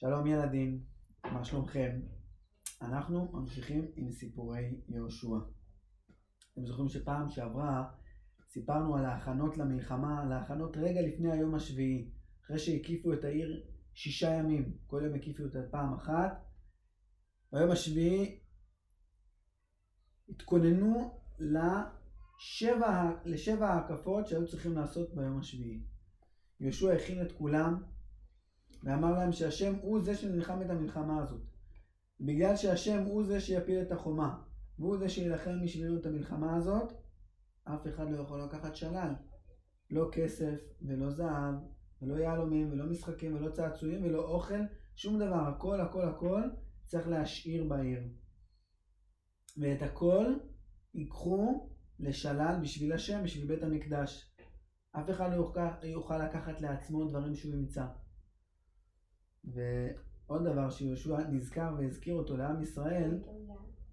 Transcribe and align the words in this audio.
שלום 0.00 0.26
ילדים, 0.26 0.80
מה 1.24 1.44
שלומכם? 1.44 2.00
אנחנו 2.82 3.32
ממשיכים 3.32 3.90
עם 3.96 4.10
סיפורי 4.10 4.80
יהושע. 4.88 5.36
אתם 6.52 6.66
זוכרים 6.66 6.88
שפעם 6.88 7.30
שעברה 7.30 7.90
סיפרנו 8.48 8.96
על 8.96 9.04
ההכנות 9.04 9.58
למלחמה, 9.58 10.22
על 10.22 10.32
ההכנות 10.32 10.76
רגע 10.76 11.00
לפני 11.02 11.32
היום 11.32 11.54
השביעי, 11.54 12.10
אחרי 12.44 12.58
שהקיפו 12.58 13.12
את 13.12 13.24
העיר 13.24 13.66
שישה 13.94 14.30
ימים, 14.30 14.76
כל 14.86 15.02
יום 15.04 15.14
הקיפו 15.14 15.42
אותה 15.42 15.58
פעם 15.70 15.94
אחת. 15.94 16.44
ביום 17.52 17.70
השביעי 17.70 18.40
התכוננו 20.28 21.20
לשבע, 23.24 23.68
ההקפות 23.68 24.26
שהיו 24.26 24.48
צריכים 24.48 24.72
לעשות 24.72 25.14
ביום 25.14 25.38
השביעי. 25.38 25.80
יהושע 26.60 26.92
הכין 26.92 27.22
את 27.22 27.32
כולם 27.32 27.82
ואמר 28.82 29.12
להם 29.12 29.32
שהשם 29.32 29.74
הוא 29.82 30.00
זה 30.00 30.16
שנלחם 30.16 30.62
את 30.62 30.70
המלחמה 30.70 31.22
הזאת. 31.22 31.42
בגלל 32.20 32.56
שהשם 32.56 33.02
הוא 33.02 33.24
זה 33.24 33.40
שיפיל 33.40 33.82
את 33.82 33.92
החומה, 33.92 34.42
והוא 34.78 34.98
זה 34.98 35.08
שיילחם 35.08 35.60
בשבילנו 35.64 35.96
את 35.96 36.06
המלחמה 36.06 36.56
הזאת, 36.56 36.92
אף 37.64 37.86
אחד 37.86 38.10
לא 38.10 38.22
יכול 38.22 38.42
לקחת 38.42 38.76
שלל. 38.76 39.12
לא 39.90 40.08
כסף, 40.12 40.60
ולא 40.82 41.10
זהב, 41.10 41.54
ולא 42.02 42.14
יהלומים, 42.14 42.72
ולא 42.72 42.86
משחקים, 42.86 43.34
ולא 43.34 43.50
צעצועים, 43.50 44.04
ולא 44.04 44.24
אוכל, 44.24 44.60
שום 44.96 45.18
דבר. 45.18 45.48
הכל, 45.48 45.80
הכל, 45.80 46.08
הכל 46.08 46.42
צריך 46.86 47.08
להשאיר 47.08 47.64
בעיר. 47.64 48.02
ואת 49.56 49.82
הכל 49.82 50.34
ייקחו 50.94 51.68
לשלל 51.98 52.56
בשביל 52.62 52.92
השם, 52.92 53.22
בשביל 53.24 53.46
בית 53.46 53.62
המקדש. 53.62 54.30
אף 54.92 55.10
אחד 55.10 55.30
לא 55.32 55.52
יוכל 55.82 56.24
לקחת 56.24 56.60
לעצמו 56.60 57.04
דברים 57.04 57.34
שהוא 57.34 57.54
ימצא. 57.54 57.86
ועוד 59.44 60.44
דבר 60.44 60.70
שיהושע 60.70 61.18
נזכר 61.28 61.74
והזכיר 61.78 62.14
אותו 62.14 62.36
לעם 62.36 62.62
ישראל, 62.62 63.18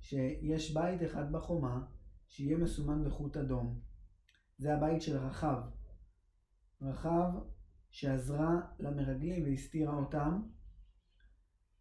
שיש 0.02 0.73
בית 0.73 1.04
אחד 1.04 1.31
בחומה 1.31 1.86
שיהיה 2.28 2.58
מסומן 2.58 3.04
בחוט 3.06 3.38
אדום. 3.38 3.80
זה 4.58 4.73
הבית 4.73 5.02
של 5.02 5.17
רחב. 5.17 5.62
רחב 6.81 7.30
שעזרה 7.89 8.62
למרגלים 8.80 9.44
והסתירה 9.44 9.94
אותם, 9.95 10.42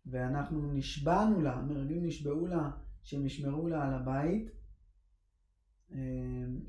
ואנחנו 0.07 0.73
נשבענו 0.73 1.41
לה, 1.41 1.53
המרגלים 1.53 2.07
נשבעו 2.07 2.47
לה 2.47 2.71
שהם 3.03 3.27
ישמרו 3.27 3.69
לה 3.69 3.87
על 3.87 3.95
הבית, 3.95 4.51
אמ, 5.91 6.61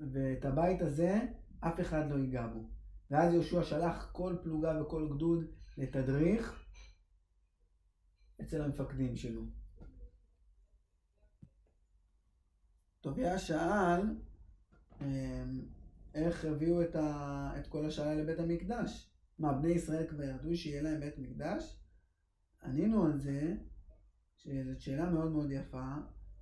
ואת 0.00 0.44
הבית 0.44 0.82
הזה 0.82 1.20
אף 1.60 1.80
אחד 1.80 2.10
לא 2.10 2.18
ייגע 2.18 2.46
בו. 2.46 2.68
ואז 3.10 3.34
יהושע 3.34 3.62
שלח 3.62 4.10
כל 4.12 4.36
פלוגה 4.42 4.82
וכל 4.82 5.08
גדוד 5.14 5.44
לתדריך 5.78 6.64
אצל 8.40 8.62
המפקדים 8.62 9.16
שלו. 9.16 9.42
טוביה 13.00 13.38
שאל 13.38 14.00
אמ, 15.00 15.60
איך 16.14 16.44
הביאו 16.44 16.82
את, 16.82 16.96
ה... 16.96 17.52
את 17.58 17.66
כל 17.66 17.86
השאלה 17.86 18.14
לבית 18.14 18.38
המקדש. 18.38 19.10
מה, 19.38 19.52
בני 19.52 19.68
ישראל 19.72 20.06
כבר 20.06 20.22
ידעו 20.22 20.56
שיהיה 20.56 20.82
להם 20.82 21.00
בית 21.00 21.18
מקדש? 21.18 21.80
ענינו 22.62 23.04
על 23.04 23.18
זה, 23.18 23.54
שזאת 24.36 24.80
שאלה 24.80 25.10
מאוד 25.10 25.32
מאוד 25.32 25.50
יפה. 25.50 25.94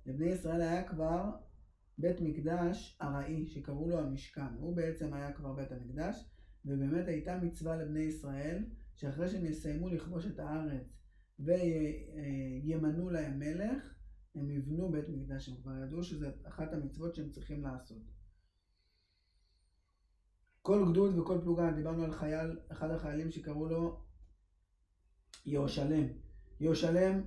לבני 0.05 0.25
ישראל 0.25 0.61
היה 0.61 0.87
כבר 0.87 1.31
בית 1.97 2.21
מקדש 2.21 2.97
ארעי, 3.01 3.47
שקראו 3.47 3.89
לו 3.89 3.99
המשכן. 3.99 4.53
הוא 4.59 4.75
בעצם 4.75 5.13
היה 5.13 5.33
כבר 5.33 5.53
בית 5.53 5.71
המקדש, 5.71 6.25
ובאמת 6.65 7.07
הייתה 7.07 7.37
מצווה 7.37 7.75
לבני 7.75 7.99
ישראל, 7.99 8.63
שאחרי 8.97 9.29
שהם 9.29 9.45
יסיימו 9.45 9.89
לכבוש 9.89 10.25
את 10.25 10.39
הארץ 10.39 10.97
וימנו 11.39 13.09
להם 13.09 13.39
מלך, 13.39 13.93
הם 14.35 14.51
יבנו 14.51 14.91
בית 14.91 15.09
מקדש. 15.09 15.49
הם 15.49 15.55
כבר 15.61 15.71
ידעו 15.83 16.03
שזו 16.03 16.27
אחת 16.43 16.73
המצוות 16.73 17.15
שהם 17.15 17.29
צריכים 17.29 17.63
לעשות. 17.63 18.01
כל 20.61 20.85
גדוד 20.91 21.17
וכל 21.17 21.39
פלוגה, 21.43 21.71
דיברנו 21.71 22.03
על 22.03 22.11
חייל, 22.11 22.59
אחד 22.71 22.91
החיילים 22.91 23.31
שקראו 23.31 23.67
לו 23.67 24.05
יהושלם. 25.45 26.07
יהושלם 26.59 27.21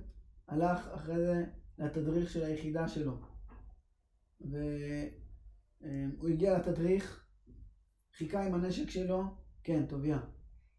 הלך 0.47 0.87
אחרי 0.87 1.17
זה 1.17 1.45
לתדריך 1.77 2.29
של 2.29 2.43
היחידה 2.43 2.87
שלו. 2.87 3.21
והוא 4.41 6.29
הגיע 6.29 6.57
לתדריך, 6.57 7.25
חיכה 8.13 8.45
עם 8.45 8.53
הנשק 8.53 8.89
שלו, 8.89 9.23
כן, 9.63 9.85
טוביה. 9.85 10.19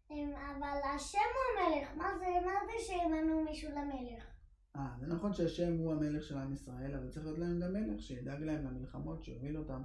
אבל 0.09 0.77
השם 0.95 1.17
הוא 1.17 1.63
המלך, 1.63 1.97
מה 1.97 2.17
זה, 2.19 2.25
מה 2.45 2.51
זה 2.65 2.85
שימנו 2.85 3.43
מישהו 3.43 3.71
למלך? 3.71 4.23
אה, 4.75 4.95
זה 4.99 5.07
נכון 5.07 5.33
שהשם 5.33 5.77
הוא 5.77 5.93
המלך 5.93 6.23
של 6.23 6.37
עם 6.37 6.53
ישראל, 6.53 6.95
אבל 6.95 7.09
צריך 7.09 7.25
להיות 7.25 7.39
להם 7.39 7.59
גם 7.59 7.73
מלך 7.73 8.01
שידאג 8.01 8.43
להם 8.43 8.65
למלחמות, 8.65 9.23
שיוביל 9.23 9.57
אותם. 9.57 9.81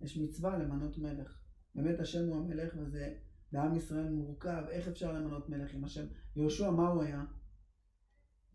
יש 0.00 0.16
מצווה 0.16 0.58
למנות 0.58 0.98
מלך. 0.98 1.40
באמת 1.74 2.00
השם 2.00 2.28
הוא 2.28 2.36
המלך 2.36 2.74
וזה 2.78 3.14
בעם 3.52 3.76
ישראל 3.76 4.08
מורכב, 4.08 4.62
איך 4.68 4.88
אפשר 4.88 5.12
למנות 5.12 5.48
מלך 5.48 5.74
עם 5.74 5.84
השם? 5.84 6.06
יהושע, 6.36 6.70
מה 6.70 6.88
הוא 6.88 7.02
היה? 7.02 7.24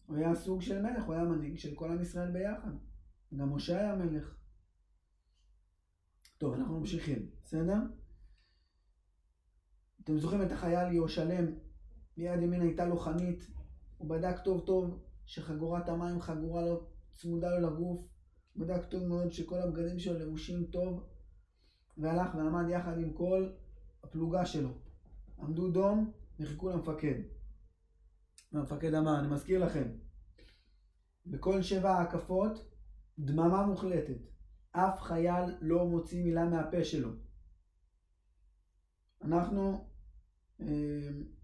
הוא 0.06 0.18
היה 0.18 0.36
סוג 0.36 0.62
של 0.62 0.82
מלך, 0.82 1.04
הוא 1.04 1.14
היה 1.14 1.24
מנהיג 1.24 1.58
של 1.58 1.76
כל 1.76 1.92
עם 1.92 2.02
ישראל 2.02 2.32
ביחד. 2.32 2.72
גם 3.36 3.54
משה 3.54 3.80
היה 3.80 3.96
מלך. 3.96 4.36
טוב, 6.38 6.54
אנחנו 6.54 6.80
ממשיכים, 6.80 7.30
בסדר? 7.44 7.78
אתם 10.06 10.18
זוכרים 10.18 10.42
את 10.42 10.52
החייל 10.52 10.94
יהושלם, 10.94 11.46
מיד 12.18 12.42
ימין 12.42 12.62
הייתה 12.62 12.86
לו 12.86 12.98
חנית, 12.98 13.48
הוא 13.98 14.10
בדק 14.10 14.40
טוב 14.44 14.66
טוב 14.66 15.04
שחגורת 15.26 15.90
המים 15.90 16.22
חגורה 16.22 16.66
לו, 16.66 16.88
צמודה 17.14 17.60
לו 17.60 17.68
לגוף, 17.68 18.02
הוא 18.54 18.66
בדק 18.66 18.86
טוב 18.86 19.04
מאוד 19.04 19.32
שכל 19.32 19.62
הבגדים 19.62 20.00
שלו 20.00 20.20
לבושים 20.20 20.66
טוב, 20.66 21.04
והלך 21.98 22.36
ועמד 22.36 22.70
יחד 22.70 22.98
עם 22.98 23.14
כל 23.14 23.50
הפלוגה 24.04 24.46
שלו. 24.46 24.70
עמדו 25.40 25.72
דום 25.72 26.12
וחיכו 26.40 26.70
למפקד. 26.70 27.22
והמפקד 28.52 28.94
אמר, 28.94 29.20
אני 29.20 29.28
מזכיר 29.28 29.66
לכם, 29.66 29.92
בכל 31.26 31.62
שבע 31.62 31.92
ההקפות 31.92 32.66
דממה 33.20 33.66
מוחלטת. 33.66 34.18
אף 34.72 35.02
חייל 35.02 35.56
לא 35.62 35.86
מוציא 35.86 36.24
מילה 36.24 36.46
מהפה 36.46 36.84
שלו. 36.84 37.10
אנחנו 39.22 39.95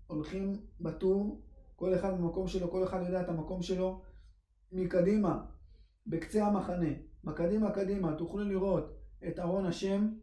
הולכים 0.08 0.54
בטור, 0.82 1.42
כל 1.76 1.96
אחד 1.96 2.18
במקום 2.18 2.48
שלו, 2.48 2.72
כל 2.72 2.84
אחד 2.84 3.02
יודע 3.06 3.22
את 3.22 3.30
המקום 3.30 3.62
שלו 3.62 4.02
מקדימה, 4.72 5.46
בקצה 6.08 6.48
המחנה. 6.48 6.90
מקדימה 7.24 7.72
קדימה, 7.72 8.16
תוכלו 8.16 8.44
לראות 8.44 8.98
את 9.28 9.40
ארון 9.40 9.66
השם, 9.66 10.14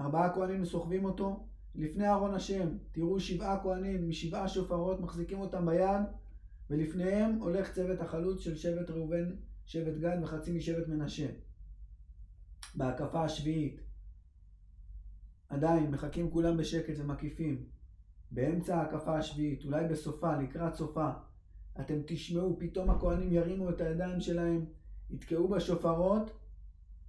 ארבעה 0.00 0.34
כהנים 0.34 0.64
סוחבים 0.64 1.04
אותו, 1.04 1.46
לפני 1.74 2.08
ארון 2.08 2.34
השם 2.34 2.68
תראו 2.92 3.20
שבעה 3.20 3.62
כהנים 3.62 4.08
משבעה 4.08 4.48
שופרות 4.48 5.00
מחזיקים 5.00 5.40
אותם 5.40 5.66
ביד, 5.66 6.02
ולפניהם 6.70 7.38
הולך 7.38 7.72
צוות 7.72 8.00
החלוץ 8.00 8.40
של 8.40 8.56
שבט 8.56 8.90
ראובן, 8.90 9.30
שבט 9.66 9.96
גד 10.00 10.18
וחצי 10.22 10.56
משבט 10.56 10.88
מנשה. 10.88 11.26
בהקפה 12.74 13.24
השביעית 13.24 13.80
עדיין 15.50 15.90
מחכים 15.90 16.30
כולם 16.30 16.56
בשקט 16.56 16.94
ומקיפים. 16.98 17.64
באמצע 18.30 18.76
ההקפה 18.76 19.18
השביעית, 19.18 19.64
אולי 19.64 19.88
בסופה, 19.88 20.36
לקראת 20.36 20.74
סופה, 20.74 21.10
אתם 21.80 21.94
תשמעו, 22.06 22.56
פתאום 22.58 22.90
הכהנים 22.90 23.32
ירימו 23.32 23.70
את 23.70 23.80
הידיים 23.80 24.20
שלהם, 24.20 24.64
יתקעו 25.10 25.48
בשופרות, 25.48 26.30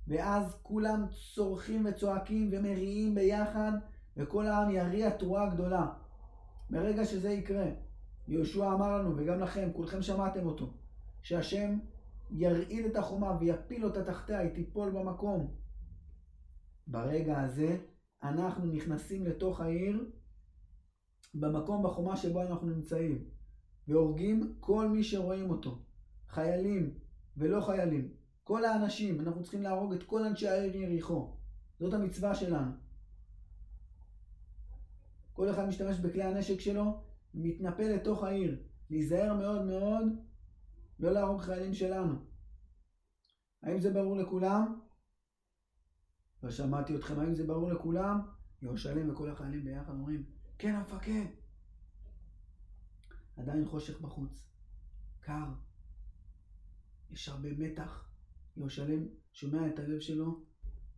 ואז 0.08 0.58
כולם 0.62 1.06
צורכים 1.36 1.86
וצועקים 1.86 2.50
ומריעים 2.52 3.16
ביחד, 3.16 3.72
וכל 4.18 4.48
העם 4.48 4.70
יריע 4.70 5.10
תרועה 5.10 5.50
גדולה. 5.50 5.88
ברגע 6.70 7.06
שזה 7.06 7.30
יקרה, 7.30 7.68
יהושע 8.28 8.74
אמר 8.74 8.98
לנו, 8.98 9.18
וגם 9.18 9.40
לכם, 9.40 9.70
כולכם 9.74 10.02
שמעתם 10.02 10.46
אותו, 10.46 10.74
שהשם 11.22 11.80
ירעיד 12.32 12.86
את 12.86 12.96
החומה 12.96 13.38
ויפיל 13.40 13.86
אותה 13.86 14.04
תחתיה, 14.04 14.40
היא 14.40 14.50
תיפול 14.50 14.90
במקום. 14.90 15.52
ברגע 16.88 17.42
הזה 17.42 17.78
אנחנו 18.24 18.66
נכנסים 18.66 19.26
לתוך 19.26 19.62
העיר, 19.62 20.12
במקום 21.34 21.84
בחומה 21.84 22.18
שבו 22.18 22.42
אנחנו 22.42 22.68
נמצאים, 22.68 23.30
והורגים 23.88 24.56
כל 24.60 24.90
מי 24.90 25.04
שרואים 25.04 25.50
אותו, 25.50 25.80
חיילים 26.28 27.00
ולא 27.38 27.62
חיילים, 27.62 28.14
כל 28.44 28.66
האנשים, 28.66 29.22
אנחנו 29.22 29.42
צריכים 29.42 29.62
להרוג 29.62 29.94
את 29.94 30.04
כל 30.04 30.24
אנשי 30.24 30.48
העיר 30.48 30.76
יריחו. 30.76 31.38
זאת 31.80 31.94
המצווה 31.94 32.36
שלנו. 32.36 32.72
כל 35.34 35.50
אחד 35.50 35.68
משתמש 35.68 35.98
בכלי 35.98 36.24
הנשק 36.24 36.60
שלו, 36.60 37.02
מתנפל 37.34 37.88
לתוך 37.88 38.24
העיר. 38.24 38.64
להיזהר 38.90 39.34
מאוד 39.34 39.66
מאוד, 39.66 40.06
לא 41.00 41.12
להרוג 41.12 41.42
חיילים 41.42 41.74
שלנו. 41.74 42.16
האם 43.64 43.80
זה 43.80 43.94
ברור 43.94 44.18
לכולם? 44.18 44.80
לא 46.44 46.52
שמעתי 46.52 46.96
אתכם, 46.96 47.20
האם 47.20 47.36
זה 47.36 47.48
ברור 47.48 47.72
לכולם? 47.72 48.20
יהושלם 48.62 49.10
וכל 49.10 49.30
החיילים 49.30 49.64
ביחד 49.64 49.94
אומרים, 49.94 50.24
כן 50.58 50.76
המפקד. 50.76 51.26
עדיין 53.38 53.66
חושך 53.66 54.02
בחוץ. 54.02 54.48
קר. 55.20 55.46
יש 57.12 57.30
הרבה 57.30 57.50
מתח. 57.58 58.10
ירושלם 58.58 59.08
שומע 59.32 59.68
את 59.68 59.80
הלב 59.80 60.00
שלו, 60.00 60.46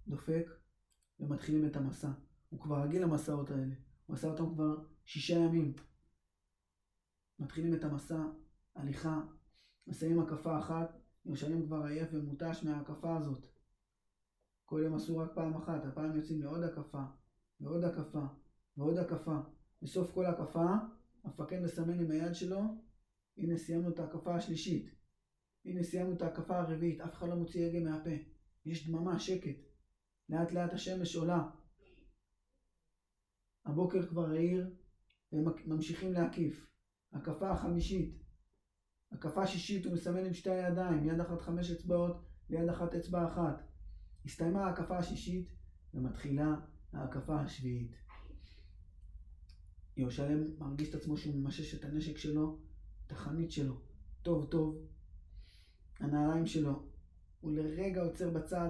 דופק, 0.08 0.48
ומתחילים 1.20 1.66
את 1.66 1.76
המסע. 1.76 2.12
הוא 2.50 2.62
כבר 2.62 2.84
רגיל 2.84 3.02
למסעות 3.04 3.52
האלה. 3.52 3.74
הוא 4.06 4.16
עשה 4.16 4.28
אותם 4.28 4.54
כבר 4.54 4.76
שישה 5.06 5.34
ימים. 5.34 5.74
מתחילים 7.40 7.74
את 7.74 7.84
המסע, 7.84 8.24
הליכה, 8.76 9.22
מסיים 9.88 10.20
הקפה 10.20 10.60
אחת, 10.60 11.00
ירושלים 11.26 11.66
כבר 11.66 11.84
עייף 11.84 12.10
ומותש 12.14 12.64
מההקפה 12.64 13.18
הזאת. 13.18 13.53
כל 14.66 14.82
יום 14.84 14.96
עשו 14.96 15.18
רק 15.18 15.32
פעם 15.36 15.56
אחת, 15.56 15.86
הפעם 15.86 16.16
יוצאים 16.16 16.42
לעוד 16.42 16.64
הקפה, 16.64 17.04
ועוד 17.60 17.84
הקפה, 17.84 18.26
ועוד 18.78 18.98
הקפה. 18.98 19.38
בסוף 19.82 20.12
כל 20.14 20.26
הקפה, 20.26 20.66
המפקד 21.24 21.60
מסמן 21.60 22.00
עם 22.00 22.12
היד 22.12 22.36
שלו, 22.36 22.62
הנה 23.38 23.58
סיימנו 23.58 23.90
את 23.90 24.00
ההקפה 24.00 24.36
השלישית. 24.36 24.90
הנה 25.66 25.84
סיימנו 25.84 26.14
את 26.14 26.22
ההקפה 26.22 26.60
הרביעית, 26.60 27.02
אף 27.02 27.14
אחד 27.14 27.30
לא 27.30 27.36
מוציא 27.36 27.66
הגה 27.66 27.80
מהפה. 27.80 28.10
יש 28.66 28.88
דממה, 28.88 29.20
שקט. 29.20 29.58
לאט 30.30 30.52
לאט 30.52 30.74
השמש 30.74 31.16
עולה. 31.16 31.50
הבוקר 33.66 34.08
כבר 34.08 34.30
העיר, 34.30 34.76
והם 35.32 35.46
ממשיכים 35.66 36.14
להקיף. 36.14 36.68
הקפה 37.14 37.52
החמישית. 37.52 38.24
הקפה 39.12 39.48
שישית 39.48 39.86
הוא 39.86 39.94
מסמן 39.94 40.26
עם 40.26 40.34
שתי 40.34 40.50
הידיים, 40.50 41.08
יד 41.08 41.20
אחת 41.20 41.42
חמש 41.42 41.72
אצבעות 41.72 42.26
ויד 42.50 42.70
אחת 42.70 42.96
אצבע 42.96 43.28
אחת. 43.28 43.73
הסתיימה 44.26 44.66
ההקפה 44.66 44.98
השישית 44.98 45.48
ומתחילה 45.94 46.56
ההקפה 46.94 47.42
השביעית. 47.42 47.96
ירושלם 49.98 50.60
מרגיש 50.60 50.90
את 50.90 50.96
עצמו 50.96 51.18
שהוא 51.18 51.36
ממשש 51.36 51.76
את 51.76 51.86
הנשק 51.86 52.18
שלו, 52.18 52.60
את 53.08 53.12
החנית 53.12 53.52
שלו, 53.52 53.80
טוב 54.22 54.46
טוב. 54.46 54.88
הנעליים 56.00 56.46
שלו, 56.46 56.84
הוא 57.42 57.52
לרגע 57.52 58.02
עוצר 58.02 58.30
בצד 58.30 58.70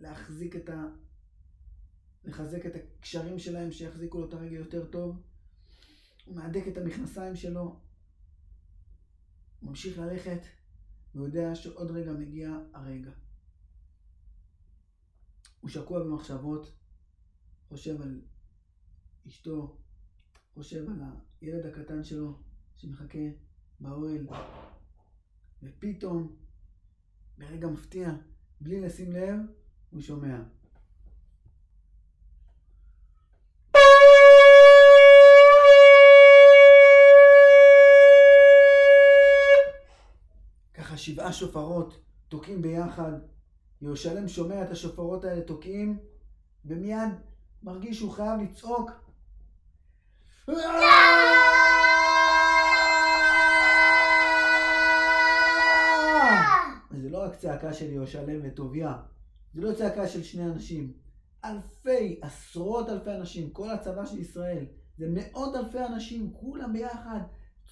להחזיק 0.00 0.56
את 0.56 0.68
ה... 0.68 0.86
לחזק 2.24 2.66
את 2.66 2.72
הקשרים 2.74 3.38
שלהם 3.38 3.72
שיחזיקו 3.72 4.20
לו 4.20 4.28
את 4.28 4.34
הרגל 4.34 4.56
יותר 4.56 4.86
טוב. 4.86 5.22
הוא 6.24 6.36
מהדק 6.36 6.68
את 6.68 6.76
המכנסיים 6.76 7.36
שלו, 7.36 7.80
ממשיך 9.62 9.98
ללכת, 9.98 10.40
ויודע 11.14 11.54
שעוד 11.54 11.90
רגע 11.90 12.12
מגיע 12.12 12.58
הרגע. 12.74 13.10
הוא 15.62 15.70
שקוע 15.70 16.04
במחשבות, 16.04 16.72
חושב 17.68 18.02
על 18.02 18.20
אשתו, 19.26 19.76
חושב 20.54 20.90
על 20.90 21.00
הילד 21.40 21.66
הקטן 21.66 22.04
שלו 22.04 22.38
שמחכה 22.74 23.18
באוהל, 23.80 24.26
ופתאום, 25.62 26.36
ברגע 27.38 27.68
מפתיע, 27.68 28.10
בלי 28.60 28.80
לשים 28.80 29.12
לב, 29.12 29.38
הוא 29.90 30.00
שומע. 30.00 30.42
שבעה 41.02 41.32
שופרות 41.32 42.00
תוקעים 42.28 42.62
ביחד. 42.62 43.12
ירושלם 43.82 44.28
שומע 44.28 44.62
את 44.62 44.70
השופרות 44.70 45.24
האלה 45.24 45.42
תוקעים, 45.42 45.98
ומיד 46.64 47.12
מרגיש 47.62 47.98
שהוא 47.98 48.12
חייב 48.12 48.40
לצעוק. 48.40 48.90
זה 56.90 57.10
לא 57.10 57.24
רק 57.24 57.36
צעקה 57.36 57.72
של 57.72 57.92
ירושלם 57.92 58.40
וטוביה, 58.44 58.96
זה 59.54 59.60
לא 59.60 59.74
צעקה 59.74 60.08
של 60.08 60.22
שני 60.22 60.44
אנשים. 60.44 60.92
אלפי, 61.44 62.20
עשרות 62.22 62.88
אלפי 62.88 63.10
אנשים, 63.10 63.50
כל 63.50 63.70
הצבא 63.70 64.06
של 64.06 64.18
ישראל, 64.18 64.64
זה 64.98 65.06
מאות 65.10 65.56
אלפי 65.56 65.84
אנשים, 65.84 66.32
כולם 66.32 66.72
ביחד 66.72 67.20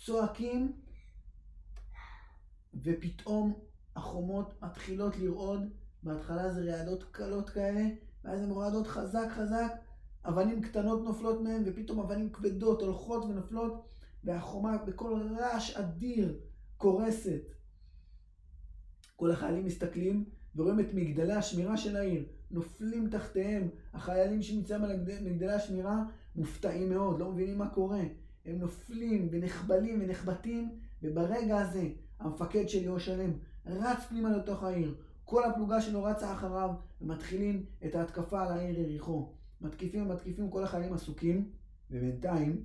צועקים 0.04 0.72
ופתאום 2.82 3.54
החומות 3.96 4.62
מתחילות 4.62 5.16
לרעוד, 5.16 5.60
בהתחלה 6.02 6.52
זה 6.52 6.76
רעדות 6.76 7.05
קלות 7.11 7.50
כאלה, 7.50 7.85
ואז 8.25 8.41
הן 8.41 8.50
רועדות 8.50 8.87
חזק 8.87 9.26
חזק, 9.31 9.73
אבנים 10.25 10.62
קטנות 10.62 11.05
נופלות 11.05 11.41
מהן, 11.41 11.62
ופתאום 11.67 12.00
אבנים 12.00 12.31
כבדות 12.32 12.82
הולכות 12.82 13.25
ונופלות, 13.25 13.85
והחומה 14.25 14.79
בקול 14.79 15.37
רעש 15.38 15.76
אדיר 15.76 16.38
קורסת. 16.76 17.43
כל 19.17 19.31
החיילים 19.31 19.64
מסתכלים 19.64 20.25
ורואים 20.56 20.81
את 20.81 20.94
מגדלי 20.94 21.32
השמירה 21.32 21.76
של 21.76 21.97
העיר, 21.97 22.25
נופלים 22.50 23.08
תחתיהם. 23.11 23.69
החיילים 23.94 24.43
שנמצאים 24.43 24.85
על 24.85 24.97
מגדלי 25.23 25.52
השמירה 25.52 26.05
מופתעים 26.37 26.91
מאוד, 26.91 27.20
לא 27.20 27.32
מבינים 27.32 27.58
מה 27.58 27.69
קורה. 27.69 28.02
הם 28.47 28.58
נופלים 28.58 29.29
ונחבלים 29.31 30.00
ונחבטים, 30.02 30.79
וברגע 31.02 31.58
הזה 31.58 31.88
המפקד 32.20 32.69
של 32.69 32.82
ירושלם 32.85 33.31
רץ 33.67 33.99
פנימה 34.08 34.37
לתוך 34.37 34.62
העיר. 34.62 34.94
כל 35.30 35.44
הפלוגה 35.44 35.80
שלו 35.80 36.04
רצה 36.04 36.32
אחריו, 36.32 36.70
ומתחילים 37.00 37.66
את 37.86 37.94
ההתקפה 37.94 38.42
על 38.42 38.52
העיר 38.52 38.80
יריחו. 38.80 39.34
מתקיפים 39.60 40.02
ומתקיפים, 40.02 40.50
כל 40.50 40.64
החיילים 40.64 40.92
עסוקים, 40.92 41.50
ובינתיים, 41.90 42.64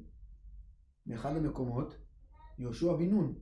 באחד 1.06 1.36
המקומות, 1.36 1.96
יהושע 2.58 2.94
בן 2.94 3.10
נון. 3.10 3.34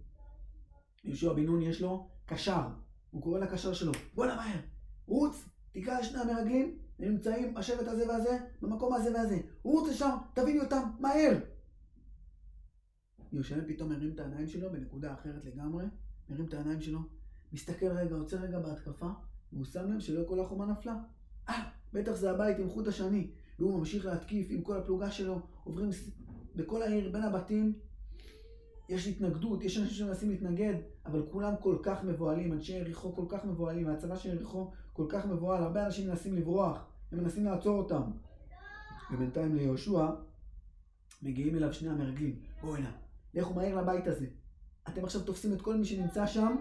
יהושע 1.03 1.33
בן 1.33 1.45
נון 1.45 1.61
יש 1.61 1.81
לו 1.81 2.09
קשר. 2.25 2.67
הוא 3.11 3.21
קורא 3.23 3.39
לקשר 3.39 3.73
שלו, 3.73 3.91
בוא 4.13 4.25
נמהר, 4.25 4.59
רוץ, 5.07 5.49
תיקח 5.71 5.97
את 5.99 6.03
שני 6.03 6.19
המרגלים, 6.19 6.77
הם 6.99 7.11
נמצאים 7.11 7.53
בשבט 7.53 7.87
הזה 7.87 8.07
והזה, 8.07 8.37
במקום 8.61 8.93
הזה 8.93 9.13
והזה. 9.13 9.39
רוץ 9.63 9.89
לשם, 9.89 10.17
תביא 10.33 10.53
לי 10.53 10.59
אותם, 10.59 10.89
מהר! 10.99 11.39
ירושלים 13.31 13.65
פתאום 13.67 13.89
מרים 13.89 14.13
את 14.13 14.19
העיניים 14.19 14.47
שלו 14.47 14.71
בנקודה 14.71 15.13
אחרת 15.13 15.45
לגמרי, 15.45 15.85
מרים 16.29 16.45
את 16.45 16.53
העיניים 16.53 16.81
שלו, 16.81 16.99
מסתכל 17.53 17.85
רגע, 17.85 18.15
עוצר 18.15 18.38
רגע 18.38 18.59
בהתקפה, 18.59 19.09
והוא 19.53 19.65
שם 19.65 19.91
לב 19.91 20.00
שלא 20.00 20.23
כל 20.27 20.39
החומה 20.39 20.65
נפלה. 20.65 20.95
אה, 21.50 21.63
בטח 21.94 22.13
זה 22.13 22.31
הבית 22.31 22.59
עם 22.59 22.69
חוט 22.69 22.88
השני. 22.88 23.31
והוא 23.59 23.79
ממשיך 23.79 24.05
להתקיף 24.05 24.47
עם 24.50 24.61
כל 24.61 24.77
הפלוגה 24.77 25.11
שלו, 25.11 25.41
עוברים 25.63 25.89
בכל 26.55 26.81
העיר, 26.81 27.11
בין 27.11 27.23
הבתים. 27.23 27.73
יש 28.89 29.07
התנגדות, 29.07 29.63
יש 29.63 29.77
אנשים 29.77 29.94
שמנסים 29.94 30.30
להתנגד, 30.30 30.73
אבל 31.06 31.25
כולם 31.31 31.54
כל 31.59 31.78
כך 31.83 32.04
מבוהלים, 32.04 32.54
אנשי 32.54 32.73
יריחו 32.73 33.16
כל 33.16 33.25
כך 33.30 33.45
מבוהלים, 33.45 33.89
הצבא 33.89 34.16
של 34.16 34.30
יריחו 34.30 34.71
כל 34.94 35.06
כך 35.09 35.25
מבוהל, 35.25 35.63
הרבה 35.63 35.85
אנשים 35.85 36.07
מנסים 36.07 36.35
לברוח, 36.35 36.85
הם 37.11 37.19
מנסים 37.19 37.45
לעצור 37.45 37.78
אותם. 37.78 38.01
ובינתיים 39.13 39.56
ליהושע 39.56 40.07
מגיעים 41.21 41.56
אליו 41.56 41.73
שני 41.73 41.89
המרגלים, 41.89 42.39
בואו 42.61 42.75
הנה, 42.75 42.92
לכו 43.33 43.54
מהר 43.54 43.81
לבית 43.81 44.07
הזה. 44.07 44.25
אתם 44.87 45.04
עכשיו 45.04 45.21
תופסים 45.21 45.54
את 45.54 45.61
כל 45.61 45.78
מי 45.78 45.85
שנמצא 45.85 46.28
שם, 46.28 46.56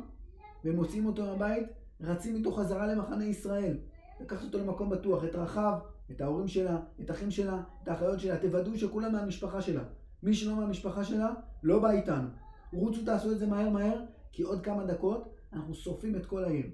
ומוציאים 0.65 1.07
אותו 1.07 1.25
מהבית, 1.25 1.67
רצים 2.01 2.35
איתו 2.35 2.53
חזרה 2.53 2.87
למחנה 2.87 3.25
ישראל. 3.25 3.79
לקחת 4.21 4.45
אותו 4.45 4.59
למקום 4.59 4.91
בטוח, 4.91 5.25
את 5.25 5.35
רחב, 5.35 5.79
את 6.11 6.21
ההורים 6.21 6.49
שלה, 6.49 6.81
את 7.01 7.11
אחים 7.11 7.31
שלה, 7.31 7.63
את 7.83 7.89
האחיות 7.89 8.21
שלה, 8.21 8.39
תוודאו 8.39 8.79
שכולם 8.79 9.13
מהמשפחה 9.13 9.63
שלה. 9.63 9.83
מי 10.23 10.35
שלא 10.35 10.57
מהמשפחה 10.57 11.05
שלה, 11.05 11.35
לא 11.63 11.79
בא 11.79 11.91
איתנו. 11.91 12.29
רוצו 12.73 13.05
תעשו 13.05 13.33
את 13.33 13.39
זה 13.39 13.47
מהר 13.47 13.69
מהר, 13.69 14.01
כי 14.33 14.43
עוד 14.43 14.65
כמה 14.65 14.85
דקות 14.85 15.37
אנחנו 15.53 15.75
שורפים 15.75 16.17
את 16.17 16.27
כל 16.27 16.45
העיר. 16.45 16.67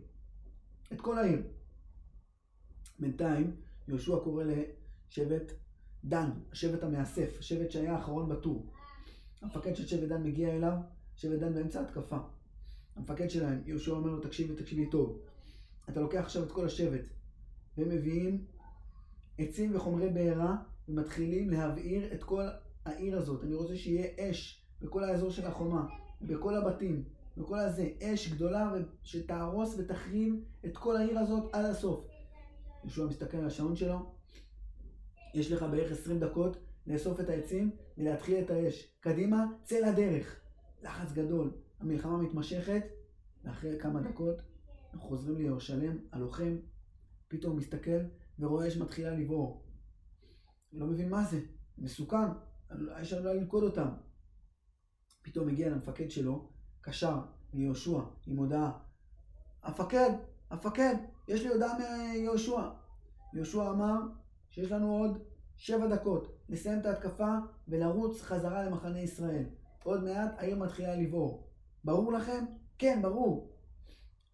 את 0.92 1.00
כל 1.00 1.18
העיר. 1.18 1.42
בינתיים, 2.99 3.57
יהושע 3.88 4.16
קורא 4.25 4.45
לשבט 4.45 5.52
דן, 6.04 6.30
השבט 6.52 6.83
המאסף, 6.83 7.37
השבט 7.38 7.71
שהיה 7.71 7.95
האחרון 7.95 8.28
בטור. 8.28 8.66
המפקד 9.42 9.76
של 9.76 9.87
שבט 9.87 10.09
דן 10.09 10.23
מגיע 10.23 10.57
אליו, 10.57 10.75
שבט 11.16 11.38
דן 11.38 11.54
באמצע 11.54 11.80
התקפה. 11.80 12.18
המפקד 12.99 13.31
שלהם, 13.31 13.62
יהושע 13.67 13.93
אומר 13.93 14.11
לו, 14.11 14.21
תקשיבי, 14.21 14.55
תקשיבי 14.55 14.87
טוב. 14.87 15.19
אתה 15.88 16.00
לוקח 16.00 16.21
עכשיו 16.21 16.43
את 16.43 16.52
כל 16.52 16.67
השבט, 16.67 17.05
והם 17.76 17.88
מביאים 17.88 18.45
עצים 19.38 19.76
וחומרי 19.76 20.09
בעירה, 20.09 20.57
ומתחילים 20.88 21.50
להבעיר 21.50 22.12
את 22.12 22.25
כל 22.25 22.43
העיר 22.85 23.19
הזאת. 23.19 23.45
אני 23.45 23.55
רוצה 23.55 23.76
שיהיה 23.76 24.31
אש 24.31 24.64
בכל 24.81 25.05
האזור 25.05 25.31
של 25.31 25.47
החומה, 25.47 25.87
בכל 26.23 26.57
הבתים, 26.57 27.05
בכל 27.37 27.59
הזה, 27.59 27.88
אש 28.02 28.33
גדולה 28.33 28.73
שתהרוס 29.02 29.75
ותחרים 29.78 30.45
את 30.64 30.76
כל 30.76 30.97
העיר 30.97 31.19
הזאת 31.19 31.55
עד 31.55 31.64
הסוף. 31.64 32.07
יהושע 32.85 33.07
מסתכל 33.07 33.37
על 33.37 33.47
השעון 33.47 33.76
שלו, 33.76 34.12
יש 35.35 35.52
לך 35.52 35.62
בערך 35.71 35.93
20 35.93 36.21
דקות 36.21 36.57
לאסוף 36.87 37.21
את 37.21 37.28
העצים 37.28 37.71
ולהתחיל 37.99 38.38
את 38.38 38.50
האש. 38.50 38.88
קדימה, 39.00 39.47
צא 39.64 39.78
לדרך. 39.78 40.40
לחץ 40.83 41.12
גדול, 41.12 41.50
המלחמה 41.80 42.16
מתמשכת, 42.16 42.82
ואחרי 43.44 43.80
כמה 43.80 44.00
דקות 44.00 44.37
אנחנו 44.94 45.08
חוזרים 45.08 45.37
לירושלם, 45.37 45.97
הלוחם 46.12 46.56
פתאום 47.28 47.56
מסתכל 47.56 48.00
ורואה 48.38 48.70
שמתחילה 48.70 49.11
לבעור. 49.11 49.64
לא 50.73 50.87
מבין 50.87 51.08
מה 51.08 51.25
זה, 51.25 51.40
מסוכן, 51.78 52.16
האש 52.70 53.12
עלולה 53.12 53.35
ללכוד 53.35 53.62
אותם. 53.62 53.88
פתאום 55.23 55.49
הגיע 55.49 55.70
למפקד 55.70 56.11
שלו, 56.11 56.49
קשר 56.80 57.20
מיהושע 57.52 58.00
עם 58.26 58.37
הודעה. 58.37 58.78
המפקד, 59.62 60.11
המפקד, 60.50 60.94
יש 61.28 61.42
לי 61.42 61.49
הודעה 61.49 61.78
מיהושע. 62.12 62.70
יהושע 63.35 63.70
אמר 63.70 63.97
שיש 64.50 64.73
לנו 64.73 64.97
עוד 64.97 65.23
שבע 65.56 65.87
דקות 65.87 66.38
לסיים 66.49 66.80
את 66.80 66.87
ההתקפה 66.87 67.35
ולרוץ 67.68 68.23
חזרה 68.23 68.64
למחנה 68.64 69.00
ישראל. 69.00 69.44
עוד 69.85 70.04
מעט 70.04 70.35
העיר 70.38 70.56
מתחילה 70.56 70.97
לבעור. 70.97 71.48
ברור 71.85 72.12
לכם? 72.12 72.44
כן, 72.78 73.02
ברור. 73.02 73.52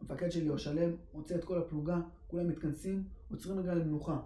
המפקד 0.01 0.31
של 0.33 0.47
יהושלם 0.47 0.91
מוצא 1.15 1.35
את 1.35 1.45
כל 1.45 1.59
הפלוגה, 1.59 1.99
כולם 2.27 2.49
מתכנסים, 2.49 3.05
עוצרים 3.31 3.59
רגע 3.59 3.75
למנוחה. 3.75 4.21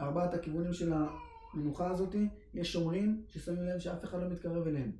ארבעת 0.00 0.34
הכיוונים 0.34 0.72
של 0.72 0.92
המנוחה 0.92 1.90
הזאתי, 1.90 2.28
יש 2.54 2.72
שומרים 2.72 3.24
ששמים 3.28 3.62
לב 3.62 3.78
שאף 3.78 4.04
אחד 4.04 4.20
לא 4.20 4.28
מתקרב 4.28 4.66
אליהם. 4.66 4.92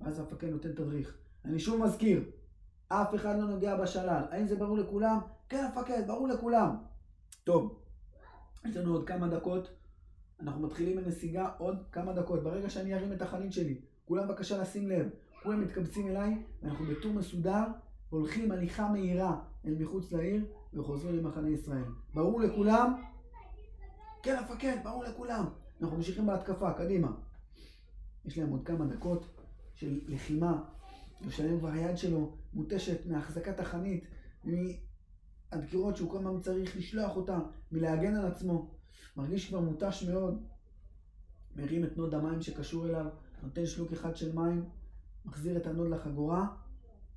ואז 0.00 0.18
המפקד 0.18 0.48
נותן 0.48 0.72
תדריך. 0.72 1.18
אני 1.44 1.58
שוב 1.58 1.84
מזכיר, 1.84 2.30
אף 2.88 3.14
אחד 3.14 3.38
לא 3.38 3.44
נוגע 3.44 3.76
בשלל. 3.76 4.24
האם 4.30 4.46
זה 4.46 4.56
ברור 4.56 4.78
לכולם? 4.78 5.18
כן, 5.48 5.64
המפקד, 5.64 6.02
ברור 6.06 6.28
לכולם. 6.28 6.76
טוב, 7.44 7.80
יש 8.64 8.76
לנו 8.76 8.92
עוד 8.92 9.06
כמה 9.08 9.28
דקות. 9.28 9.70
אנחנו 10.40 10.62
מתחילים 10.66 10.96
בנסיגה 10.96 11.48
עוד 11.58 11.76
כמה 11.92 12.12
דקות. 12.12 12.42
ברגע 12.42 12.70
שאני 12.70 12.94
ארים 12.94 13.12
את 13.12 13.22
החנית 13.22 13.52
שלי, 13.52 13.80
כולם 14.04 14.28
בבקשה 14.28 14.58
לשים 14.58 14.88
לב. 14.88 15.08
כולם 15.42 15.60
מתקבצים 15.60 16.08
אליי, 16.08 16.42
ואנחנו 16.62 16.84
בטור 16.86 17.12
מסודר, 17.12 17.64
הולכים 18.10 18.52
הליכה 18.52 18.88
מהירה 18.88 19.40
אל 19.66 19.74
מחוץ 19.78 20.12
לעיר, 20.12 20.44
וחוזרים 20.74 21.16
למחנה 21.16 21.48
ישראל. 21.48 21.84
ברור 22.14 22.40
לכולם? 22.40 23.02
כן, 24.22 24.36
המפקד, 24.36 24.76
ברור 24.84 25.04
לכולם. 25.04 25.44
אנחנו 25.82 25.96
ממשיכים 25.96 26.26
בהתקפה, 26.26 26.72
קדימה. 26.72 27.12
יש 28.24 28.38
להם 28.38 28.50
עוד 28.50 28.66
כמה 28.66 28.86
דקות 28.86 29.26
של 29.74 30.00
לחימה. 30.08 30.62
ירושלים 31.20 31.58
כבר 31.58 31.68
היד 31.68 31.98
שלו 31.98 32.36
מותשת 32.54 33.06
מהחזקת 33.06 33.60
החנית, 33.60 34.04
מהדקירות 34.44 35.96
שהוא 35.96 36.10
כל 36.10 36.18
הזמן 36.18 36.40
צריך 36.40 36.76
לשלוח 36.76 37.16
אותה, 37.16 37.38
מלהגן 37.72 38.16
על 38.16 38.26
עצמו. 38.26 38.70
מרגיש 39.16 39.48
כבר 39.48 39.60
מותש 39.60 40.04
מאוד. 40.08 40.42
מרים 41.56 41.84
את 41.84 41.96
נוד 41.96 42.14
המים 42.14 42.42
שקשור 42.42 42.86
אליו, 42.86 43.06
נותן 43.42 43.66
שלוק 43.66 43.92
אחד 43.92 44.16
של 44.16 44.34
מים, 44.34 44.64
מחזיר 45.24 45.56
את 45.56 45.66
הנוד 45.66 45.90
לחגורה, 45.90 46.46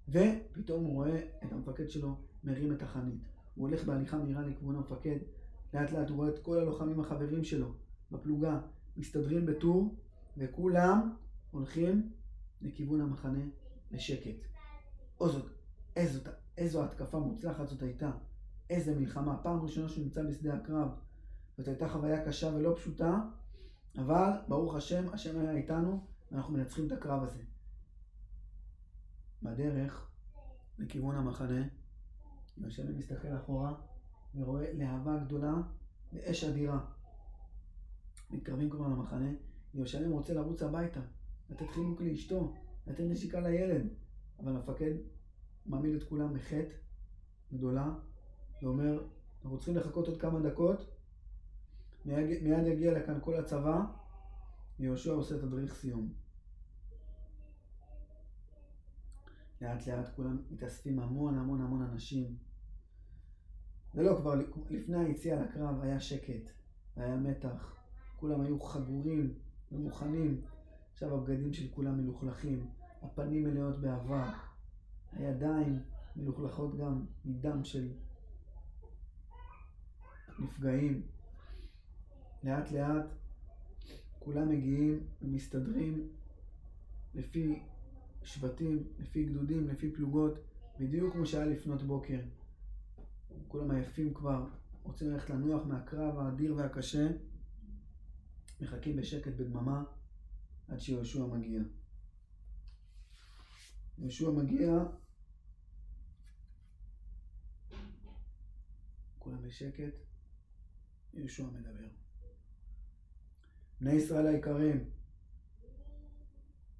ופתאום 0.09 0.83
הוא 0.83 0.93
רואה 0.93 1.19
את 1.43 1.51
המפקד 1.51 1.89
שלו 1.89 2.15
מרים 2.43 2.73
את 2.73 2.81
החנית. 2.81 3.21
הוא 3.55 3.67
הולך 3.67 3.83
בהליכה 3.83 4.17
מהירה 4.17 4.41
לכיוון 4.41 4.75
המפקד, 4.75 5.17
לאט 5.73 5.91
לאט 5.91 6.09
הוא 6.09 6.17
רואה 6.17 6.29
את 6.29 6.39
כל 6.39 6.59
הלוחמים 6.59 6.99
החברים 6.99 7.43
שלו 7.43 7.73
בפלוגה 8.11 8.59
מסתדרים 8.97 9.45
בטור, 9.45 9.95
וכולם 10.37 11.13
הולכים 11.51 12.11
לכיוון 12.61 13.01
המחנה 13.01 13.43
לשקט. 13.91 14.45
או 15.19 15.29
זאת, 15.29 15.45
איזו, 15.95 16.19
איזו 16.57 16.83
התקפה 16.83 17.19
מוצלחת 17.19 17.67
זאת 17.67 17.81
הייתה. 17.81 18.11
איזה 18.69 18.95
מלחמה. 18.95 19.37
פעם 19.43 19.61
ראשונה 19.61 19.89
שהוא 19.89 20.03
נמצא 20.03 20.23
בשדה 20.23 20.53
הקרב. 20.53 20.89
זאת 21.57 21.67
הייתה 21.67 21.89
חוויה 21.89 22.25
קשה 22.25 22.51
ולא 22.55 22.75
פשוטה, 22.77 23.21
אבל 23.97 24.31
ברוך 24.47 24.75
השם, 24.75 25.05
השם 25.13 25.39
היה 25.39 25.51
איתנו, 25.51 26.05
ואנחנו 26.31 26.53
מנצחים 26.53 26.87
את 26.87 26.91
הקרב 26.91 27.23
הזה. 27.23 27.39
בדרך 29.43 30.07
לכיוון 30.79 31.15
המחנה, 31.15 31.67
יושב 32.57 32.83
ומסתכל 32.87 33.35
אחורה 33.37 33.73
ורואה 34.35 34.73
להבה 34.73 35.17
גדולה 35.17 35.53
ואש 36.13 36.43
אדירה. 36.43 36.79
מתקרבים 38.31 38.69
כבר 38.69 38.87
למחנה, 38.87 39.31
ירושלים 39.73 40.11
רוצה 40.11 40.33
לרוץ 40.33 40.61
הביתה, 40.61 40.99
לתת 41.49 41.69
חיבוק 41.69 42.01
לאשתו, 42.01 42.53
לתת 42.87 43.03
נשיקה 43.09 43.39
לילד, 43.39 43.87
אבל 44.39 44.55
המפקד 44.55 44.91
מעמיד 45.65 45.95
את 45.95 46.03
כולם 46.03 46.33
בחטא 46.33 46.75
גדולה, 47.53 47.93
ואומר, 48.61 49.03
אנחנו 49.43 49.57
צריכים 49.57 49.75
לחכות 49.75 50.07
עוד 50.07 50.21
כמה 50.21 50.39
דקות, 50.39 50.89
מיד, 52.05 52.43
מיד 52.43 52.67
יגיע 52.67 52.99
לכאן 52.99 53.19
כל 53.21 53.35
הצבא, 53.35 53.81
ויהושע 54.79 55.11
עושה 55.11 55.39
תדריך 55.39 55.73
סיום. 55.73 56.13
לאט 59.61 59.87
לאט 59.87 60.15
כולם 60.15 60.41
מתאספים 60.51 60.99
המון 60.99 61.37
המון 61.37 61.61
המון 61.61 61.81
אנשים. 61.81 62.37
זה 63.93 64.01
לא 64.03 64.17
כבר, 64.17 64.35
לפני 64.69 64.97
היציאה 64.97 65.41
לקרב 65.41 65.81
היה 65.81 65.99
שקט, 65.99 66.51
היה 66.95 67.15
מתח, 67.15 67.75
כולם 68.15 68.41
היו 68.41 68.59
חגורים 68.59 69.33
ומוכנים. 69.71 70.41
עכשיו 70.93 71.17
הבגדים 71.17 71.53
של 71.53 71.67
כולם 71.71 71.97
מלוכלכים, 71.97 72.67
הפנים 73.01 73.43
מלאות 73.43 73.81
בעבר, 73.81 74.29
הידיים 75.11 75.79
מלוכלכות 76.15 76.77
גם 76.77 77.05
מדם 77.25 77.63
של 77.63 77.91
נפגעים. 80.39 81.01
לאט 82.43 82.71
לאט 82.71 83.05
כולם 84.19 84.49
מגיעים 84.49 84.99
ומסתדרים 85.21 86.07
לפי 87.13 87.63
שבטים, 88.23 88.83
לפי 88.99 89.25
גדודים, 89.25 89.67
לפי 89.67 89.91
פלוגות, 89.91 90.33
בדיוק 90.79 91.13
כמו 91.13 91.25
שהיה 91.25 91.45
לפנות 91.45 91.81
בוקר. 91.83 92.19
כולם 93.47 93.71
עייפים 93.71 94.13
כבר, 94.13 94.45
רוצים 94.83 95.09
ללכת 95.09 95.29
לנוח 95.29 95.65
מהקרב 95.65 96.19
האדיר 96.19 96.55
והקשה, 96.55 97.07
מחכים 98.61 98.95
בשקט 98.95 99.33
בדממה 99.33 99.83
עד 100.67 100.79
שיהושע 100.79 101.25
מגיע. 101.25 101.61
יהושע 103.97 104.31
מגיע, 104.31 104.71
כולם 109.19 109.41
בשקט, 109.41 109.93
יהושע 111.13 111.45
מדבר. 111.47 111.87
בני 113.81 113.93
ישראל 113.93 114.27
היקרים, 114.27 114.89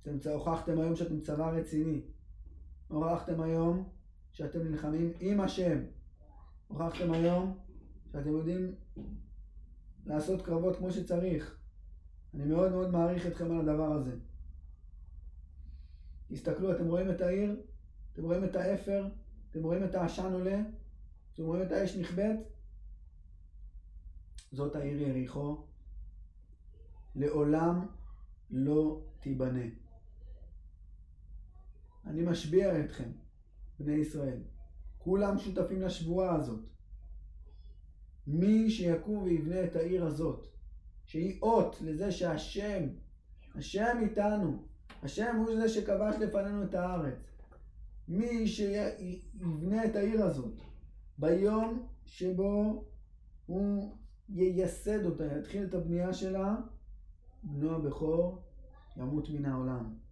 אתם 0.03 0.29
הוכחתם 0.29 0.79
היום 0.79 0.95
שאתם 0.95 1.21
צבא 1.21 1.49
רציני. 1.49 2.01
הוכחתם 2.87 3.41
היום 3.41 3.89
שאתם 4.31 4.59
נלחמים 4.59 5.11
עם 5.19 5.41
השם. 5.41 5.79
הוכחתם 6.67 7.11
היום 7.11 7.57
שאתם 8.11 8.29
יודעים 8.29 8.75
לעשות 10.05 10.41
קרבות 10.41 10.75
כמו 10.75 10.91
שצריך. 10.91 11.57
אני 12.33 12.45
מאוד 12.45 12.71
מאוד 12.71 12.91
מעריך 12.91 13.27
אתכם 13.27 13.51
על 13.51 13.69
הדבר 13.69 13.91
הזה. 13.91 14.15
תסתכלו, 16.27 16.71
אתם 16.71 16.87
רואים 16.87 17.11
את 17.11 17.21
העיר? 17.21 17.61
אתם 18.13 18.23
רואים 18.23 18.43
את 18.43 18.55
האפר? 18.55 19.07
אתם 19.51 19.63
רואים 19.63 19.83
את 19.83 19.95
העשן 19.95 20.33
עולה? 20.33 20.61
אתם 21.33 21.43
רואים 21.43 21.63
את 21.63 21.71
האש 21.71 21.95
נכבדת? 21.97 22.39
זאת 24.51 24.75
העיר 24.75 25.01
יריחו. 25.01 25.65
לעולם 27.15 27.87
לא 28.49 29.01
תיבנה. 29.19 29.82
אני 32.05 32.21
משביע 32.21 32.79
אתכם, 32.79 33.09
בני 33.79 33.93
ישראל. 33.93 34.39
כולם 34.97 35.37
שותפים 35.37 35.81
לשבועה 35.81 36.35
הזאת. 36.35 36.59
מי 38.27 38.69
שיקום 38.69 39.23
ויבנה 39.23 39.63
את 39.63 39.75
העיר 39.75 40.05
הזאת, 40.05 40.47
שהיא 41.05 41.39
אות 41.41 41.77
לזה 41.81 42.11
שהשם, 42.11 42.87
השם 43.55 43.97
איתנו, 44.01 44.63
השם 45.03 45.35
הוא 45.35 45.55
זה 45.55 45.69
שכבש 45.69 46.15
לפנינו 46.15 46.63
את 46.63 46.75
הארץ. 46.75 47.17
מי 48.07 48.47
שיבנה 48.47 49.85
את 49.85 49.95
העיר 49.95 50.23
הזאת 50.23 50.53
ביום 51.17 51.87
שבו 52.05 52.83
הוא 53.45 53.97
ייסד 54.29 55.05
אותה, 55.05 55.25
יתחיל 55.39 55.63
את 55.63 55.73
הבנייה 55.73 56.13
שלה, 56.13 56.55
בנו 57.43 57.75
הבכור 57.75 58.41
ימות 58.97 59.29
מן 59.29 59.45
העולם. 59.45 60.02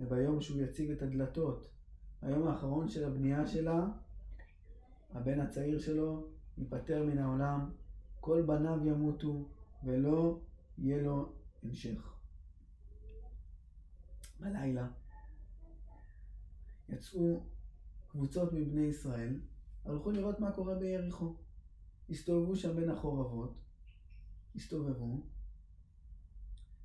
וביום 0.00 0.40
שהוא 0.40 0.60
יציב 0.60 0.90
את 0.90 1.02
הדלתות, 1.02 1.68
היום 2.22 2.48
האחרון 2.48 2.88
של 2.88 3.04
הבנייה 3.04 3.46
שלה, 3.46 3.86
הבן 5.14 5.40
הצעיר 5.40 5.78
שלו 5.78 6.26
ייפטר 6.58 7.04
מן 7.04 7.18
העולם, 7.18 7.70
כל 8.20 8.42
בניו 8.42 8.86
ימותו 8.86 9.48
ולא 9.84 10.38
יהיה 10.78 11.02
לו 11.02 11.32
המשך. 11.62 12.12
בלילה 14.40 14.88
יצאו 16.88 17.40
קבוצות 18.08 18.52
מבני 18.52 18.80
ישראל, 18.80 19.40
הלכו 19.84 20.10
לראות 20.10 20.40
מה 20.40 20.52
קורה 20.52 20.74
ביריחו. 20.74 21.34
הסתובבו 22.10 22.56
שם 22.56 22.76
בין 22.76 22.90
החורבות, 22.90 23.54
הסתובבו, 24.56 25.20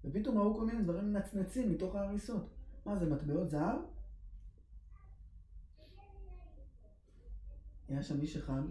ופתאום 0.04 0.38
ראו 0.38 0.56
כל 0.56 0.66
מיני 0.66 0.84
דברים 0.84 1.14
מנצנצים 1.14 1.72
מתוך 1.72 1.96
ההריסות. 1.96 2.61
מה 2.86 2.96
זה, 2.96 3.06
מטבעות 3.06 3.50
זהב? 3.50 3.80
היה 7.88 8.04
שם 8.04 8.22
איש 8.22 8.38
אחד, 8.38 8.62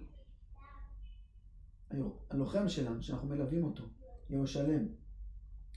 הלוחם 2.30 2.68
שלנו, 2.68 3.02
שאנחנו 3.02 3.28
מלווים 3.28 3.64
אותו, 3.64 3.84
יהושלם, 4.30 4.86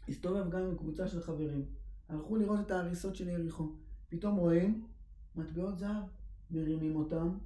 הסתובב 0.09 0.49
גם 0.49 0.61
עם 0.61 0.77
קבוצה 0.77 1.07
של 1.07 1.21
חברים. 1.21 1.65
הלכו 2.09 2.35
לראות 2.35 2.59
את 2.59 2.71
ההריסות 2.71 3.15
של 3.15 3.27
יריחו. 3.27 3.75
פתאום 4.09 4.35
רואים 4.35 4.87
מטבעות 5.35 5.77
זהב, 5.77 6.03
מרימים 6.51 6.95
אותם, 6.95 7.37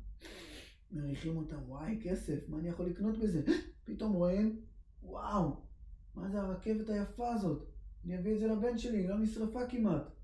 מריחים 0.91 1.37
אותם, 1.37 1.59
וואי, 1.67 1.99
כסף, 2.03 2.49
מה 2.49 2.57
אני 2.57 2.69
יכול 2.69 2.85
לקנות 2.85 3.17
בזה? 3.17 3.41
פתאום 3.85 4.13
רואים, 4.13 4.61
וואו, 5.03 5.55
מה 6.15 6.29
זה 6.29 6.41
הרכבת 6.41 6.89
היפה 6.89 7.33
הזאת? 7.33 7.63
אני 8.05 8.19
אביא 8.19 8.33
את 8.33 8.39
זה 8.39 8.47
לבן 8.47 8.77
שלי, 8.77 8.97
היא 8.97 9.09
לא 9.09 9.17
נשרפה 9.19 9.67
כמעט. 9.69 10.16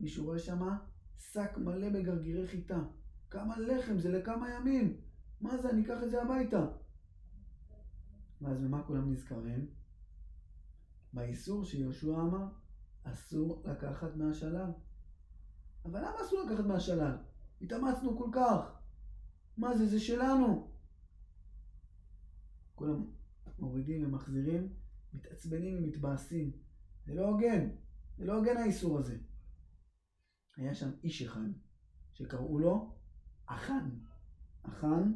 מישהו 0.00 0.24
רואה 0.24 0.38
שמה 0.38 0.78
שק 1.18 1.50
מלא 1.56 1.88
בגרגירי 1.88 2.46
חיטה. 2.46 2.80
כמה 3.30 3.58
לחם, 3.58 3.98
זה 3.98 4.08
לכמה 4.08 4.50
ימים. 4.54 5.00
מה 5.40 5.56
זה, 5.56 5.70
אני 5.70 5.84
אקח 5.84 6.02
את 6.02 6.10
זה 6.10 6.22
הביתה. 6.22 6.66
ואז 8.40 8.60
במה 8.60 8.82
כולם 8.82 9.12
נזכרים? 9.12 9.66
באיסור 11.12 11.64
שיהושע 11.64 12.14
אמר, 12.14 12.46
אסור 13.02 13.62
לקחת 13.66 14.16
מהשלל. 14.16 14.70
אבל 15.84 16.00
למה 16.00 16.16
אסור 16.26 16.42
לקחת 16.42 16.64
מהשלל? 16.64 17.16
התאמצנו 17.62 18.18
כל 18.18 18.30
כך. 18.32 18.78
מה 19.56 19.76
זה, 19.76 19.86
זה 19.86 20.00
שלנו. 20.00 20.70
כולם 22.74 23.10
מורידים 23.58 24.04
ומחזירים, 24.04 24.72
מתעצבנים 25.12 25.78
ומתבאסים. 25.78 26.52
זה 27.06 27.14
לא 27.14 27.28
הוגן, 27.28 27.68
זה 28.18 28.24
לא 28.24 28.34
הוגן 28.34 28.56
האיסור 28.56 28.98
הזה. 28.98 29.18
היה 30.56 30.74
שם 30.74 30.90
איש 31.02 31.22
אחד, 31.22 31.48
שקראו 32.12 32.58
לו 32.58 32.94
אחן. 33.46 33.88
אחן 34.62 35.12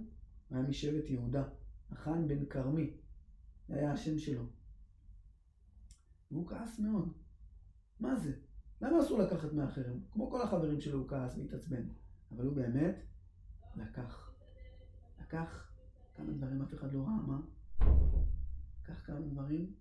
היה 0.51 0.63
משבט 0.63 1.11
יהודה. 1.11 1.49
אחן 1.93 2.29
בן 2.29 2.47
כרמי. 2.47 2.91
זה 3.69 3.75
היה 3.75 3.93
השם 3.93 4.19
שלו. 4.19 4.47
והוא 6.31 6.49
כעס 6.49 6.79
מאוד. 6.79 7.13
מה 8.01 8.17
זה? 8.17 8.33
למה 8.81 9.01
אסור 9.01 9.19
לקחת 9.19 9.53
מאחרים? 9.53 10.05
כמו 10.13 10.31
כל 10.31 10.43
החברים 10.43 10.81
שלו 10.81 10.99
הוא 10.99 11.09
כעס 11.09 11.37
והתעצבן. 11.37 11.83
אבל 12.33 12.47
הוא 12.47 12.57
באמת 12.57 12.97
לקח. 13.77 14.31
לקח 15.21 15.73
כמה 16.15 16.33
דברים, 16.33 16.63
אף 16.63 16.75
אחד 16.75 16.93
לא 16.93 17.03
ראה 17.03 17.23
מה. 17.27 17.41
לקח 18.83 19.07
כמה 19.07 19.21
דברים, 19.21 19.75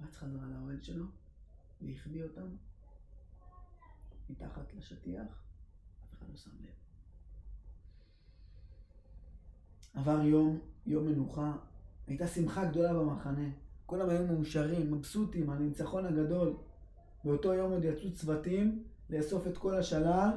רץ 0.00 0.16
חזרה 0.16 0.46
לאוהל 0.48 0.80
שלו, 0.80 1.04
והחביא 1.82 2.24
אותם 2.24 2.56
מתחת 4.30 4.74
לשטיח, 4.74 5.26
אף 6.04 6.18
אחד 6.18 6.28
לא 6.30 6.36
שם 6.36 6.50
לב. 6.60 6.76
עבר 9.94 10.20
יום, 10.22 10.58
יום 10.86 11.06
מנוחה, 11.06 11.52
הייתה 12.06 12.26
שמחה 12.26 12.64
גדולה 12.64 12.94
במחנה. 12.94 13.48
כולם 13.86 14.08
היו 14.08 14.26
מאושרים, 14.26 14.92
מבסוטים, 14.94 15.50
על 15.50 15.56
הניצחון 15.56 16.06
הגדול. 16.06 16.56
באותו 17.24 17.54
יום 17.54 17.72
עוד 17.72 17.84
יצאו 17.84 18.12
צוותים 18.12 18.84
לאסוף 19.10 19.46
את 19.46 19.58
כל 19.58 19.74
השלל, 19.74 20.30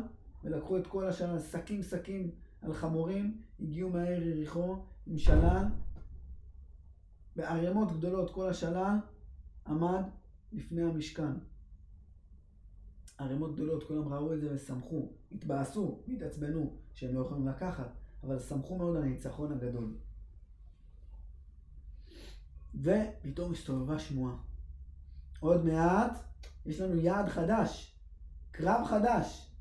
ולקחו 0.44 0.78
את 0.78 0.88
כל 0.88 1.08
השלל, 1.08 1.40
שקים 1.40 1.84
שקים 1.84 2.32
על 2.62 2.74
חמורים, 2.74 3.42
הגיעו 3.60 3.90
מהעיר 3.90 4.28
יריחו 4.28 4.78
עם 5.08 5.18
שלל. 5.18 5.66
בערימות 7.36 7.98
גדולות 7.98 8.32
כל 8.32 8.50
השלל 8.50 8.96
עמד 9.68 10.04
לפני 10.52 10.84
המשכן. 10.84 11.32
ערימות 13.20 13.54
גדולות, 13.54 13.84
כולם 13.84 14.14
ראו 14.14 14.34
את 14.34 14.42
זה 14.42 14.54
ושמחו, 14.54 15.12
התבאסו, 15.32 16.00
התעצבנו, 16.08 16.74
שהם 16.94 17.16
לא 17.16 17.22
יכולים 17.22 17.48
לקחת, 17.48 17.90
אבל 18.24 18.40
שמחו 18.40 18.78
מאוד 18.78 18.96
על 18.96 19.04
הניצחון 19.04 19.52
הגדול. 19.52 19.96
ופתאום 22.82 23.52
הסתובבה 23.52 24.00
שמועה. 24.00 24.36
עוד 25.40 25.66
מעט 25.66 26.18
יש 26.66 26.82
לנו 26.82 26.96
יעד 26.96 27.30
חדש, 27.30 27.96
קרב 28.52 28.86
חדש, 28.86 29.52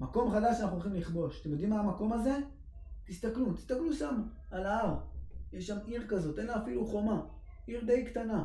מקום 0.00 0.32
חדש 0.32 0.58
שאנחנו 0.58 0.76
הולכים 0.76 0.94
לכבוש. 0.94 1.40
אתם 1.40 1.50
יודעים 1.50 1.70
מה 1.70 1.80
המקום 1.80 2.12
הזה? 2.12 2.36
תסתכלו, 3.04 3.54
תסתכלו 3.54 3.92
שם, 3.92 4.22
על 4.50 4.66
ההר. 4.66 4.98
יש 5.52 5.66
שם 5.66 5.76
עיר 5.86 6.06
כזאת, 6.08 6.38
אין 6.38 6.46
לה 6.46 6.62
אפילו 6.62 6.86
חומה. 6.86 7.26
עיר 7.66 7.84
די 7.84 8.04
קטנה. 8.04 8.44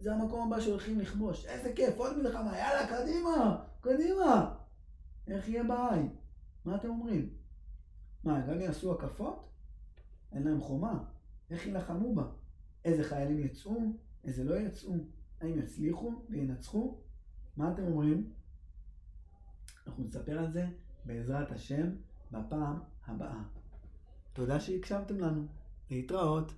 זה 0.00 0.14
המקום 0.14 0.52
הבא 0.52 0.60
שהולכים 0.60 1.00
לכבוש. 1.00 1.46
איזה 1.46 1.72
כיף, 1.76 1.98
עוד 1.98 2.18
מלחמה, 2.18 2.58
יאללה, 2.58 2.86
קדימה, 2.86 3.64
קדימה. 3.80 4.54
איך 5.26 5.48
יהיה 5.48 5.64
בעין? 5.64 6.08
מה 6.64 6.76
אתם 6.76 6.88
אומרים? 6.88 7.30
מה, 8.24 8.40
גם 8.46 8.60
יעשו 8.60 8.92
הקפות? 8.92 9.48
אין 10.32 10.42
להם 10.42 10.60
חומה. 10.60 11.04
איך 11.50 11.66
יילחמו 11.66 12.14
בה? 12.14 12.24
איזה 12.84 13.04
חיילים 13.04 13.38
יצאו? 13.38 13.76
איזה 14.24 14.44
לא 14.44 14.54
יצאו? 14.54 14.94
האם 15.40 15.58
יצליחו 15.58 16.22
וינצחו? 16.30 16.98
מה 17.56 17.72
אתם 17.72 17.82
אומרים? 17.82 18.32
אנחנו 19.86 20.04
נספר 20.04 20.38
על 20.38 20.52
זה 20.52 20.66
בעזרת 21.04 21.52
השם 21.52 21.90
בפעם 22.30 22.78
הבאה. 23.06 23.42
תודה 24.32 24.60
שהקשבתם 24.60 25.18
לנו. 25.18 25.46
להתראות. 25.90 26.52